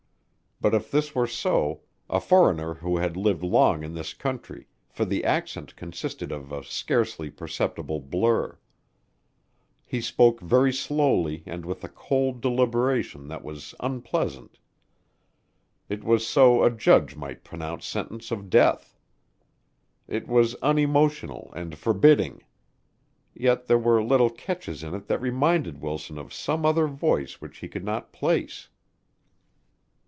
But 0.63 0.75
if 0.75 0.91
this 0.91 1.15
were 1.15 1.25
so, 1.25 1.81
a 2.07 2.21
foreigner 2.21 2.75
who 2.75 2.97
had 2.97 3.17
lived 3.17 3.41
long 3.41 3.83
in 3.83 3.95
this 3.95 4.13
country, 4.13 4.67
for 4.87 5.05
the 5.05 5.23
accent 5.25 5.75
consisted 5.75 6.31
of 6.31 6.51
a 6.51 6.63
scarcely 6.63 7.31
perceptible 7.31 7.99
blur. 7.99 8.59
He 9.87 10.01
spoke 10.01 10.39
very 10.39 10.71
slowly 10.71 11.41
and 11.47 11.65
with 11.65 11.83
a 11.83 11.89
cold 11.89 12.41
deliberation 12.41 13.27
that 13.27 13.43
was 13.43 13.73
unpleasant. 13.79 14.59
It 15.89 16.03
was 16.03 16.27
so 16.27 16.61
a 16.63 16.69
judge 16.69 17.15
might 17.15 17.43
pronounce 17.43 17.87
sentence 17.87 18.29
of 18.29 18.47
death. 18.51 18.95
It 20.07 20.27
was 20.27 20.53
unemotional 20.61 21.51
and 21.55 21.75
forbidding. 21.75 22.43
Yet 23.33 23.65
there 23.65 23.79
were 23.79 24.03
little 24.03 24.29
catches 24.29 24.83
in 24.83 24.93
it 24.93 25.07
that 25.07 25.21
reminded 25.21 25.81
Wilson 25.81 26.19
of 26.19 26.31
some 26.31 26.67
other 26.67 26.85
voice 26.85 27.41
which 27.41 27.57
he 27.65 27.67
could 27.67 27.83
not 27.83 28.13
place. 28.13 28.69